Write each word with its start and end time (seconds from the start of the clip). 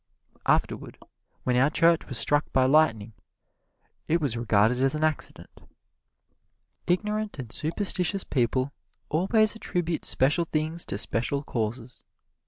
Afterward, 0.47 0.97
when 1.43 1.55
our 1.57 1.69
church 1.69 2.07
was 2.07 2.17
struck 2.17 2.51
by 2.51 2.65
lightning, 2.65 3.13
it 4.07 4.19
was 4.19 4.35
regarded 4.35 4.81
as 4.81 4.95
an 4.95 5.03
accident. 5.03 5.51
Ignorant 6.87 7.37
and 7.37 7.51
superstitious 7.51 8.23
people 8.23 8.71
always 9.09 9.55
attribute 9.55 10.03
special 10.05 10.45
things 10.45 10.85
to 10.85 10.97
special 10.97 11.43
causes. 11.43 12.01